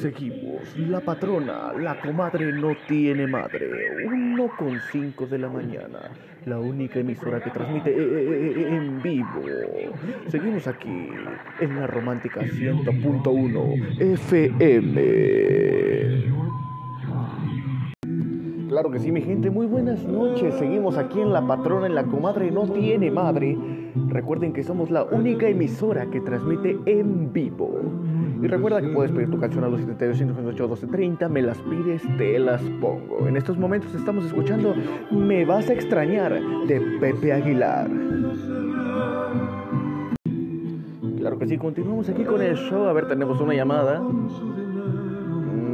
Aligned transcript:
Seguimos. 0.00 0.76
La 0.76 1.00
patrona, 1.00 1.72
la 1.72 2.00
comadre 2.00 2.52
no 2.52 2.76
tiene 2.86 3.26
madre. 3.26 3.68
1.5 4.06 5.28
de 5.28 5.38
la 5.38 5.48
mañana. 5.48 6.10
La 6.46 6.58
única 6.58 7.00
emisora 7.00 7.42
que 7.42 7.50
transmite 7.50 7.90
eh, 7.90 7.96
eh, 7.98 8.54
eh, 8.56 8.76
en 8.76 9.02
vivo. 9.02 9.42
Seguimos 10.28 10.66
aquí 10.66 11.08
en 11.60 11.76
la 11.76 11.86
romántica 11.86 12.40
100.1 12.40 14.14
FM. 14.14 16.37
Claro 18.78 18.92
que 18.92 19.00
sí, 19.00 19.10
mi 19.10 19.20
gente. 19.20 19.50
Muy 19.50 19.66
buenas 19.66 20.04
noches. 20.04 20.54
Seguimos 20.54 20.96
aquí 20.98 21.20
en 21.20 21.32
La 21.32 21.44
Patrona, 21.44 21.88
en 21.88 21.96
La 21.96 22.04
Comadre 22.04 22.52
No 22.52 22.62
Tiene 22.68 23.10
Madre. 23.10 23.58
Recuerden 24.06 24.52
que 24.52 24.62
somos 24.62 24.88
la 24.88 25.02
única 25.02 25.48
emisora 25.48 26.06
que 26.06 26.20
transmite 26.20 26.78
en 26.86 27.32
vivo. 27.32 27.80
Y 28.40 28.46
recuerda 28.46 28.80
que 28.80 28.86
puedes 28.86 29.10
pedir 29.10 29.32
tu 29.32 29.40
canción 29.40 29.64
a 29.64 29.68
los 29.68 29.80
1230 29.80 31.28
me 31.28 31.42
las 31.42 31.58
pides, 31.58 32.02
te 32.18 32.38
las 32.38 32.62
pongo. 32.80 33.26
En 33.26 33.36
estos 33.36 33.58
momentos 33.58 33.92
estamos 33.96 34.24
escuchando 34.24 34.76
Me 35.10 35.44
vas 35.44 35.68
a 35.70 35.72
extrañar 35.72 36.40
de 36.68 36.80
Pepe 37.00 37.32
Aguilar. 37.32 37.90
Claro 41.18 41.36
que 41.36 41.48
sí, 41.48 41.58
continuamos 41.58 42.08
aquí 42.08 42.22
con 42.22 42.40
el 42.40 42.54
show. 42.54 42.84
A 42.84 42.92
ver, 42.92 43.08
tenemos 43.08 43.40
una 43.40 43.54
llamada. 43.54 44.00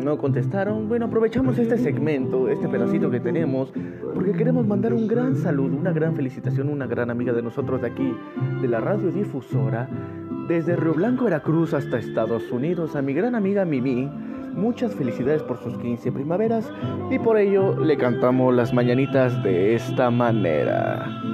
No 0.04 0.18
contestaron. 0.18 0.86
Bueno, 0.86 1.06
aprovechamos 1.06 1.58
este 1.58 1.78
segmento, 1.78 2.50
este 2.50 2.68
pedacito 2.68 3.10
que 3.10 3.20
tenemos, 3.20 3.72
porque 4.12 4.32
queremos 4.32 4.66
mandar 4.66 4.92
un 4.92 5.08
gran 5.08 5.34
saludo, 5.34 5.78
una 5.78 5.92
gran 5.92 6.14
felicitación, 6.14 6.68
una 6.68 6.86
gran 6.86 7.10
amiga 7.10 7.32
de 7.32 7.40
nosotros 7.40 7.80
de 7.80 7.86
aquí, 7.86 8.14
de 8.60 8.68
la 8.68 8.80
radiodifusora, 8.80 9.88
desde 10.46 10.76
Río 10.76 10.92
Blanco, 10.92 11.24
Veracruz 11.24 11.72
hasta 11.72 11.98
Estados 11.98 12.52
Unidos, 12.52 12.96
a 12.96 13.00
mi 13.00 13.14
gran 13.14 13.34
amiga 13.34 13.64
Mimi. 13.64 14.10
Muchas 14.52 14.94
felicidades 14.94 15.42
por 15.42 15.56
sus 15.56 15.78
15 15.78 16.12
primaveras 16.12 16.70
y 17.10 17.18
por 17.18 17.38
ello 17.38 17.74
le 17.82 17.96
cantamos 17.96 18.54
las 18.54 18.74
mañanitas 18.74 19.42
de 19.42 19.74
esta 19.74 20.10
manera. 20.10 21.33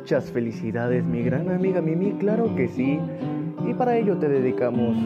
Muchas 0.00 0.32
felicidades, 0.32 1.04
mi 1.04 1.22
gran 1.22 1.50
amiga 1.50 1.82
Mimi, 1.82 2.12
claro 2.12 2.54
que 2.56 2.68
sí. 2.68 2.98
Y 3.68 3.74
para 3.74 3.98
ello 3.98 4.16
te 4.16 4.30
dedicamos 4.30 4.96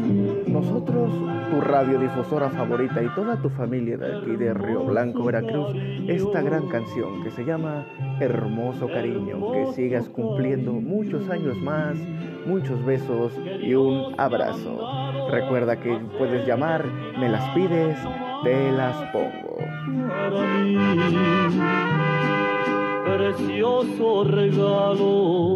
nosotros, 0.46 1.10
tu 1.50 1.60
radiodifusora 1.60 2.48
favorita 2.50 3.02
y 3.02 3.08
toda 3.16 3.36
tu 3.42 3.50
familia 3.50 3.98
de 3.98 4.16
aquí 4.16 4.36
de 4.36 4.54
Río 4.54 4.84
Blanco, 4.84 5.24
Veracruz, 5.24 5.74
esta 6.06 6.42
gran 6.42 6.68
canción 6.68 7.24
que 7.24 7.32
se 7.32 7.44
llama 7.44 7.84
Hermoso 8.20 8.86
Cariño. 8.86 9.52
Que 9.52 9.72
sigas 9.72 10.08
cumpliendo 10.08 10.72
muchos 10.72 11.28
años 11.28 11.56
más, 11.58 11.98
muchos 12.46 12.82
besos 12.86 13.32
y 13.60 13.74
un 13.74 14.14
abrazo. 14.16 14.78
Recuerda 15.28 15.80
que 15.80 15.98
puedes 16.16 16.46
llamar, 16.46 16.86
me 17.18 17.28
las 17.28 17.52
pides, 17.52 17.98
te 18.44 18.70
las 18.70 18.96
pongo 19.10 19.58
precioso 23.36 24.24
regalo. 24.24 25.54